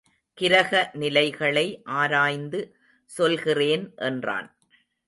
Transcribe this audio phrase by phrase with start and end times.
[0.37, 0.71] கிரக
[0.93, 1.65] நிலைகளை
[1.83, 2.61] ஆராய்ந்து
[3.09, 4.49] சொல்கிறேன் என்றான்.